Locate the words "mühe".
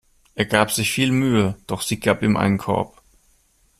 1.11-1.55